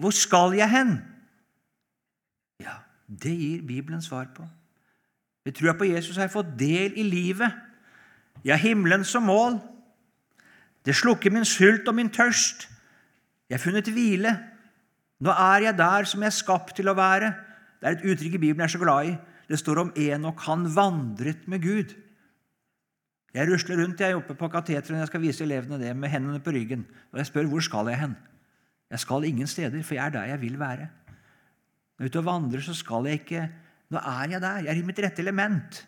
[0.00, 0.98] Hvor skal jeg hen?
[2.60, 4.46] Ja, Det gir Bibelen svar på.
[5.44, 7.52] Ved trua på Jesus har jeg fått del i livet.
[8.44, 9.58] Jeg har himmelen som mål.
[10.84, 12.68] Det slukker min sult og min tørst.
[13.48, 14.38] Jeg har funnet hvile.
[15.20, 17.34] Nå er jeg der som jeg er skapt til å være.
[17.80, 19.16] Det er et uttrykk i Bibelen jeg er så glad i.
[19.48, 20.40] Det står om Enok.
[20.48, 21.92] Han vandret med Gud.
[23.34, 26.40] Jeg rusler rundt jeg er oppe på kateteret jeg skal vise elevene det, med hendene
[26.42, 26.82] på ryggen.
[27.12, 28.16] Og jeg spør hvor skal jeg hen.
[28.90, 30.88] Jeg skal ingen steder, for jeg er der jeg vil være.
[31.98, 33.50] Når jeg er ute og vandrer, så skal jeg ikke
[33.90, 34.58] Nå er jeg der.
[34.62, 35.80] Jeg er i mitt rette element.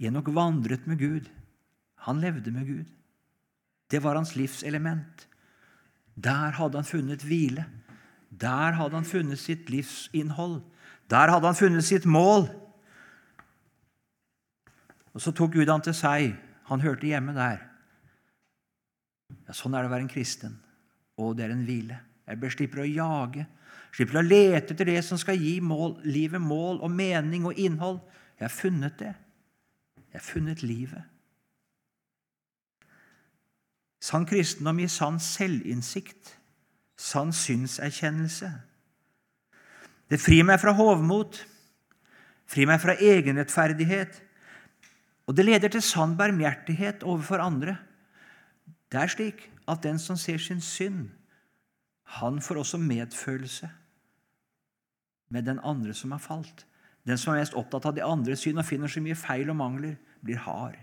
[0.00, 1.26] Enok vandret med Gud.
[2.08, 2.86] Han levde med Gud.
[3.90, 5.28] Det var hans livselement.
[6.16, 7.66] Der hadde han funnet hvile.
[8.30, 10.62] Der hadde han funnet sitt livsinnhold.
[11.10, 12.48] Der hadde han funnet sitt mål.
[15.16, 16.34] Og Så tok Gud han til seg.
[16.68, 17.62] Han hørte hjemme der.
[19.46, 20.58] Ja, Sånn er det å være en kristen.
[21.16, 22.02] Og det er en hvile.
[22.26, 23.46] Jeg slipper å jage,
[23.94, 28.00] slipper å lete etter det som skal gi mål, livet mål og mening og innhold.
[28.36, 29.14] Jeg har funnet det.
[30.10, 31.06] Jeg har funnet livet.
[34.02, 36.34] Sann kristendom gir sann selvinnsikt,
[36.98, 38.52] sann synserkjennelse.
[40.10, 41.40] Det frir meg fra hovmot,
[42.46, 44.25] frir meg fra egenrettferdighet,
[45.26, 47.76] og det leder til sann barmhjertighet overfor andre.
[48.92, 51.08] Det er slik at den som ser sin synd,
[52.22, 53.68] han får også medfølelse
[55.34, 56.66] med den andre som har falt.
[57.06, 59.58] Den som er mest opptatt av de andres synd og finner så mye feil og
[59.58, 60.78] mangler, blir hard.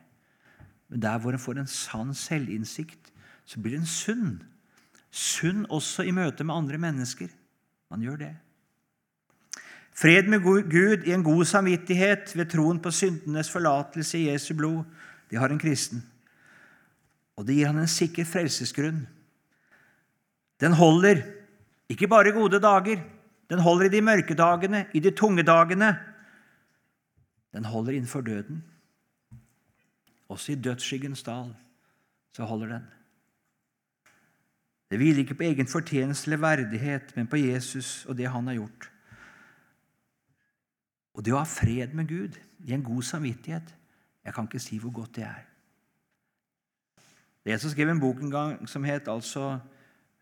[0.91, 3.12] Men der hvor en får en sann selvinnsikt,
[3.45, 4.41] så blir en sunn.
[5.12, 7.32] Sunn også i møte med andre mennesker.
[7.91, 8.34] Man gjør det.
[9.93, 14.84] Fred med Gud i en god samvittighet ved troen på syndenes forlatelse i Jesu blod,
[15.29, 16.03] det har en kristen.
[17.38, 19.06] Og det gir han en sikker frelsesgrunn.
[20.62, 21.21] Den holder
[21.89, 23.01] ikke bare i gode dager,
[23.49, 25.95] den holder i de mørke dagene, i de tunge dagene.
[27.53, 28.63] Den holder innenfor døden.
[30.29, 31.53] Også i dødsskyggens dal
[32.34, 32.86] så holder den.
[34.89, 38.53] Det hviler ikke på egen fortjeneste eller verdighet, men på Jesus og det han har
[38.53, 38.92] gjort.
[41.13, 43.76] Og det å ha fred med Gud i en god samvittighet
[44.23, 45.41] Jeg kan ikke si hvor godt det er.
[47.43, 49.60] Det er en som skrev en bok en gang som het altså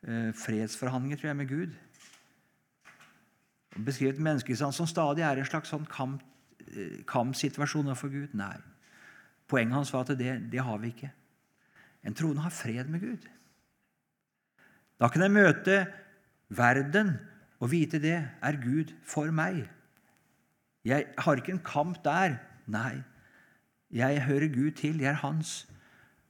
[0.02, 1.76] eh, 'Fredsforhandlinger tror jeg, med Gud'.
[3.74, 6.24] Han beskriver et menneske som stadig er en slags sånn kamp,
[6.68, 8.34] eh, kampsituasjon for Gud.
[8.34, 8.58] Nei.
[9.48, 11.12] Poenget hans var at det, det har vi ikke.
[12.04, 13.30] En troende har fred med Gud.
[15.00, 15.88] Da kan jeg møte
[16.50, 17.20] verden
[17.60, 19.70] og vite det er Gud for meg.
[20.86, 22.40] Jeg har ikke en kamp der.
[22.72, 23.04] Nei,
[23.92, 25.02] jeg hører Gud til.
[25.02, 25.68] Jeg er hans.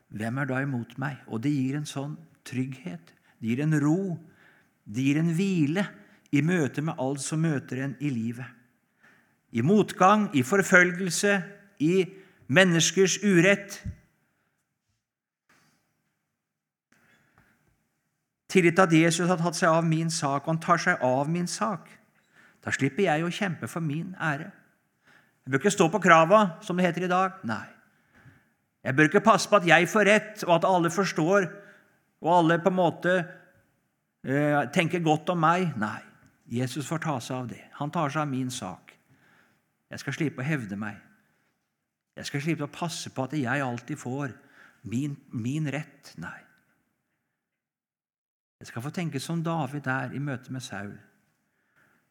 [0.10, 1.22] Hvem er da imot meg?
[1.28, 3.14] Og det gir en sånn trygghet.
[3.40, 4.18] Det gir en ro.
[4.84, 5.86] Det gir en hvile
[6.32, 8.48] i møte med alt som møter en i livet.
[9.52, 11.42] I motgang, i forfølgelse,
[11.80, 12.06] i
[12.48, 13.82] menneskers urett.
[18.52, 21.48] Tillit at Jesus har tatt seg av min sak, og han tar seg av min
[21.48, 21.88] sak.
[22.62, 24.52] Da slipper jeg å kjempe for min ære.
[25.42, 27.42] Jeg bør ikke stå på krava, som det heter i dag.
[27.50, 27.66] Nei.
[28.86, 31.48] Jeg bør ikke passe på at jeg får rett, og at alle forstår,
[32.22, 35.74] og alle på en måte eh, tenker godt om meg.
[35.82, 36.00] Nei.
[36.52, 37.64] Jesus får ta seg av det.
[37.80, 38.94] Han tar seg av min sak.
[39.92, 41.00] Jeg skal slippe å hevde meg.
[42.18, 44.34] Jeg skal slippe å passe på at jeg alltid får
[44.92, 46.14] min, min rett.
[46.22, 46.38] Nei.
[48.62, 50.94] Jeg skal få tenke som David der i møte med Saul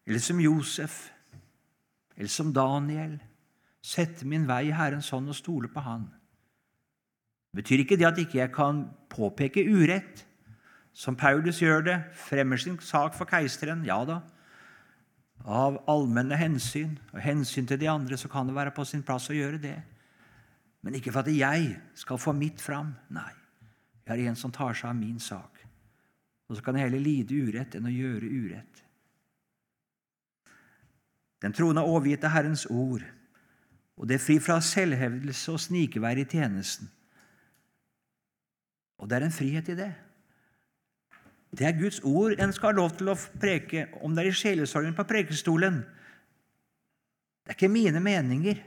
[0.07, 1.11] eller som Josef,
[2.17, 3.19] eller som Daniel.
[3.81, 6.09] Sette min vei i Herrens hånd og stole på Han.
[7.57, 10.27] Betyr ikke det at ikke jeg kan påpeke urett,
[10.93, 13.85] som Paulus gjør det, fremmer sin sak for keiseren.
[13.87, 14.21] Ja da.
[15.47, 19.31] Av allmenne hensyn og hensyn til de andre så kan det være på sin plass
[19.33, 19.79] å gjøre det.
[20.85, 22.93] Men ikke for at jeg skal få mitt fram.
[23.13, 23.33] Nei,
[24.05, 25.65] jeg har en som tar seg av min sak.
[26.51, 28.85] Og så kan jeg heller lide urett enn å gjøre urett.
[31.41, 33.05] Den troende er overgitt av Herrens ord,
[33.97, 36.89] og det er fri fra selvhevdelse og snikevær i tjenesten.
[39.01, 39.91] Og det er en frihet i det.
[41.57, 44.37] Det er Guds ord en skal ha lov til å preke, om det er i
[44.37, 45.81] sjelesorgen på prekestolen.
[47.43, 48.61] Det er ikke mine meninger.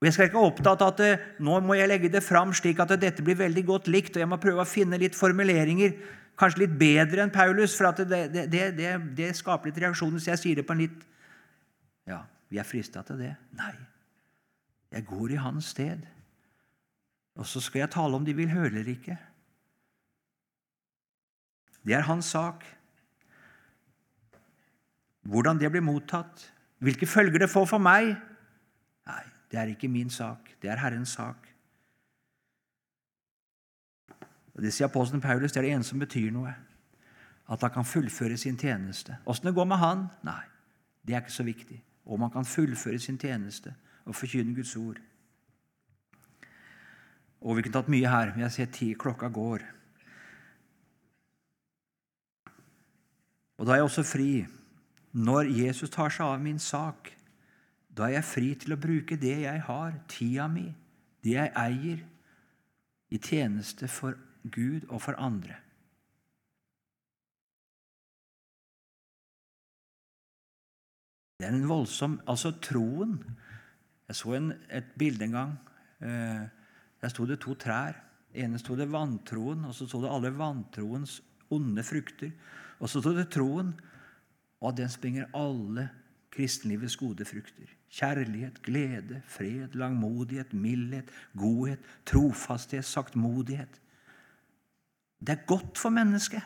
[0.00, 2.52] Og Jeg skal ikke være opptatt av at eh, nå må jeg legge det fram
[2.56, 5.94] slik at dette blir veldig godt likt, og jeg må prøve å finne litt formuleringer,
[6.36, 10.42] kanskje litt bedre enn Paulus, for det, det, det, det skaper litt reaksjoner, så jeg
[10.42, 11.06] sier det på en litt
[12.06, 13.32] ja, vi er frista til det.
[13.58, 13.74] Nei.
[14.92, 16.04] Jeg går i hans sted.
[17.36, 19.18] Og så skal jeg tale om de vil høre eller ikke.
[21.86, 22.64] Det er hans sak.
[25.26, 28.14] Hvordan det blir mottatt, hvilke følger det får for meg
[29.06, 30.50] Nei, det er ikke min sak.
[30.62, 31.46] Det er Herrens sak.
[34.56, 36.54] Og Det sier apostelen Paulus, det er det eneste som betyr noe.
[37.48, 39.18] At han kan fullføre sin tjeneste.
[39.26, 40.06] Åssen det går med han?
[40.26, 40.42] Nei,
[41.06, 41.78] det er ikke så viktig.
[42.06, 43.74] Om han kan fullføre sin tjeneste
[44.06, 45.00] og forkynne Guds ord.
[47.40, 49.62] Og Vi kunne tatt mye her, men jeg ser ti klokka går.
[53.56, 54.46] Og da er jeg også fri.
[55.12, 57.12] Når Jesus tar seg av min sak,
[57.88, 60.66] da er jeg fri til å bruke det jeg har, tida mi,
[61.24, 62.02] det jeg eier,
[63.08, 64.18] i tjeneste for
[64.52, 65.56] Gud og for andre.
[71.36, 73.18] Det er en voldsom Altså, troen
[74.08, 75.54] Jeg så en, et bilde en gang.
[76.00, 76.44] Eh,
[77.02, 78.02] der sto det to trær.
[78.34, 82.30] ene sto det vantroen, og så sto det alle vantroens onde frukter.
[82.78, 83.72] Og så sto det troen,
[84.60, 85.88] og av den springer alle
[86.30, 87.72] kristenlivets gode frukter.
[87.90, 93.80] Kjærlighet, glede, fred, langmodighet, mildhet, godhet, trofasthet, saktmodighet.
[95.18, 96.42] Det er godt for mennesket.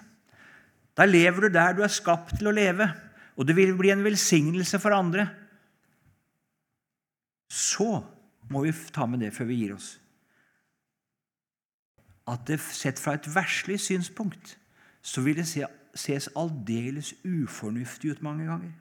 [0.96, 2.86] Da lever du der du er skapt til å leve,
[3.40, 5.24] og det vil bli en velsignelse for andre.
[7.48, 8.02] Så
[8.52, 9.94] må vi ta med det før vi gir oss.
[12.28, 14.58] At det sett fra et verslig synspunkt
[15.00, 18.76] så vil det ses aldeles ufornuftig ut mange ganger.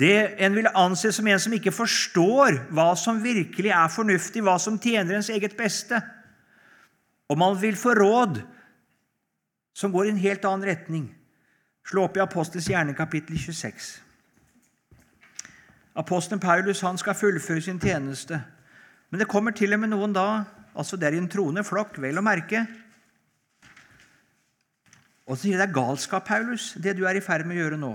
[0.00, 4.58] Det En vil anse som en som ikke forstår hva som virkelig er fornuftig, hva
[4.58, 6.00] som tjener ens eget beste.
[7.30, 8.40] Og man vil få råd
[9.76, 11.19] som går i en helt annen retning.
[11.88, 13.90] Slå opp i Apostels hjerne, kapittel 26.
[15.98, 18.38] Apostelen Paulus han skal fullføre sin tjeneste.
[19.10, 21.98] Men det kommer til og med noen da, altså det er i en troende flokk,
[22.02, 22.62] vel å merke.
[25.26, 27.62] Og så sier de det er galskap, Paulus, det du er i ferd med å
[27.64, 27.90] gjøre nå.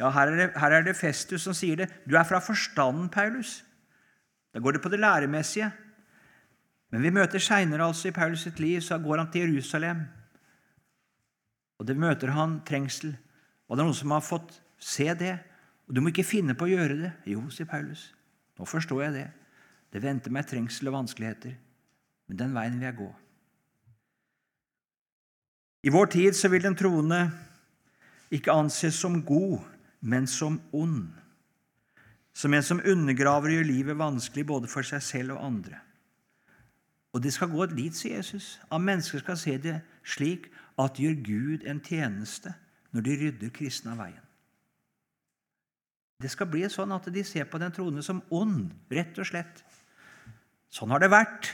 [0.00, 1.88] Ja, her er, det, her er det Festus som sier det.
[2.08, 3.62] Du er fra forstanden, Paulus.
[4.54, 5.70] Da går det på det læremessige.
[6.90, 10.04] Men vi møter seinere altså i Paulus sitt liv, så går han til Jerusalem.
[11.78, 13.14] Og det møter han trengsel.
[13.68, 15.34] Og det er noen som har fått se det.
[15.88, 17.12] Og du må ikke finne på å gjøre det.
[17.28, 18.08] Jo, sier Paulus.
[18.58, 19.26] Nå forstår jeg det.
[19.94, 21.54] Det venter meg trengsel og vanskeligheter.
[22.28, 23.10] Men den veien vil jeg gå.
[25.84, 27.26] I vår tid så vil den troende
[28.32, 29.60] ikke anses som god
[30.04, 31.08] men som ond.
[32.34, 35.80] Som en som undergraver og gjør livet vanskelig både for seg selv og andre.
[37.14, 40.50] Og det skal gå et lit, sier Jesus, at mennesker skal se det slik
[40.80, 42.52] at de gjør Gud en tjeneste
[42.94, 44.22] når de rydder kristne av veien.
[46.22, 49.60] Det skal bli sånn at de ser på den troende som ond, rett og slett.
[50.72, 51.50] Sånn har det vært,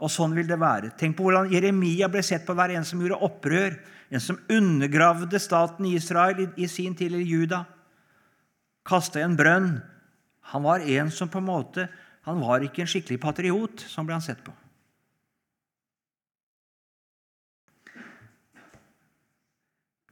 [0.00, 0.92] og sånn vil det være.
[0.98, 3.78] Tenk på hvordan Jeremia ble sett på hver en som gjorde opprør,
[4.10, 7.62] en som undergravde staten Israel i, sin tid, eller Juda
[8.86, 9.70] kasta i en brønn.
[10.50, 11.88] Han var en som på en måte
[12.26, 14.52] Han var ikke en skikkelig patriot, som ble han sett på.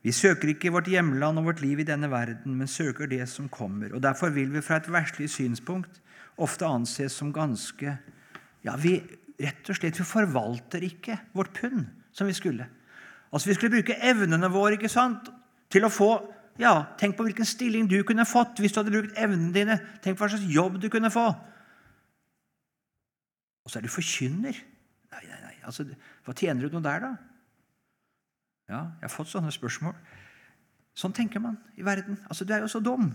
[0.09, 3.49] Vi søker ikke vårt hjemland og vårt liv i denne verden, men søker det som
[3.53, 3.93] kommer.
[3.93, 6.01] Og Derfor vil vi fra et verslig synspunkt
[6.41, 7.99] ofte anses som ganske
[8.65, 8.97] Ja, vi
[9.39, 12.67] rett og slett vi forvalter ikke vårt pund som vi skulle.
[13.33, 15.29] Altså, Vi skulle bruke evnene våre ikke sant,
[15.69, 16.11] til å få
[16.59, 19.77] ja, Tenk på hvilken stilling du kunne fått hvis du hadde brukt evnene dine.
[20.03, 21.29] Tenk på hva slags jobb du kunne få.
[23.63, 24.57] Og så er du forkynner.
[25.13, 25.57] Nei, nei, nei.
[25.69, 25.85] Altså,
[26.25, 27.38] hva tjener du noe der, da?
[28.69, 29.95] Ja, jeg har fått sånne spørsmål.
[30.99, 32.19] Sånn tenker man i verden.
[32.29, 33.15] Altså, Du er jo så dum.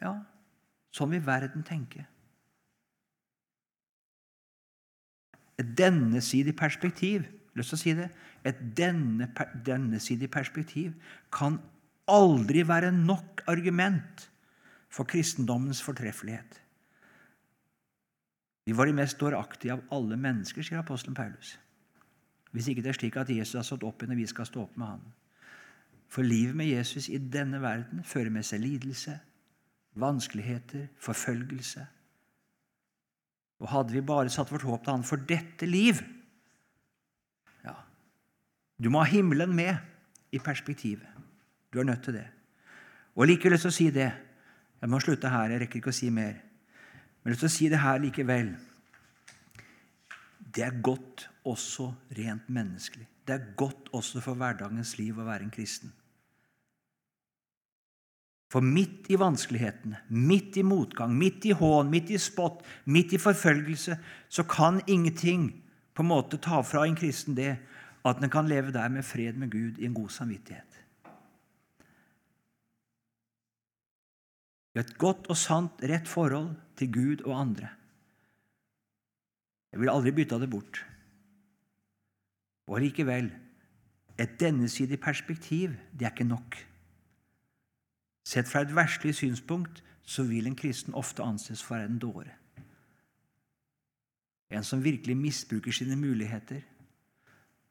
[0.00, 0.14] Ja,
[0.94, 2.06] sånn vil verden tenke.
[5.58, 7.26] Et dennesidig perspektiv
[7.58, 8.08] lyst til å si det,
[8.46, 9.28] et denne,
[9.66, 10.94] dennesidig perspektiv
[11.34, 11.58] kan
[12.08, 14.28] aldri være nok argument
[14.92, 16.60] for kristendommens fortreffelighet.
[18.68, 21.56] Vi var de mest dåraktige av alle mennesker, sier apostelen Paulus.
[22.52, 24.62] Hvis ikke det er slik at Jesus har stått opp igjen, og vi skal stå
[24.64, 25.02] opp med han.
[26.08, 29.18] For livet med Jesus i denne verden fører med seg lidelse,
[29.98, 31.84] vanskeligheter, forfølgelse.
[33.58, 36.00] Og hadde vi bare satt vårt håp til han for dette liv,
[37.64, 37.74] Ja,
[38.78, 39.76] du må ha himmelen med
[40.32, 41.08] i perspektivet.
[41.72, 42.26] Du er nødt til det.
[43.16, 44.12] Og likevel til å si det.
[44.80, 46.38] Jeg må slutte her, jeg rekker ikke å si mer.
[46.38, 48.52] Men jeg har lyst til å si det her likevel.
[50.54, 53.06] Det er godt også rent menneskelig.
[53.26, 55.92] Det er godt også for hverdagens liv å være en kristen.
[58.48, 63.20] For midt i vanskelighetene, midt i motgang, midt i hån, midt i spott, midt i
[63.20, 65.50] forfølgelse, så kan ingenting
[65.92, 67.58] på en måte ta fra en kristen det
[68.08, 70.78] at en kan leve der med fred med Gud i en god samvittighet.
[74.76, 77.68] I et godt og sant, rett forhold til Gud og andre.
[79.72, 80.80] Jeg vil aldri bytte det bort.
[82.68, 83.30] Og likevel
[84.18, 86.56] et dennesidig perspektiv det er ikke nok.
[88.28, 92.34] Sett fra et verslig synspunkt så vil en kristen ofte anses for en dåre.
[94.50, 96.60] En som virkelig misbruker sine muligheter,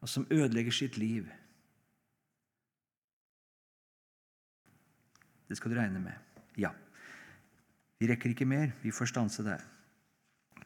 [0.01, 1.25] og som ødelegger sitt liv.
[5.49, 6.13] Det skal du regne med.
[6.57, 6.69] Ja.
[7.99, 8.71] Vi rekker ikke mer.
[8.83, 9.63] Vi får stanse der.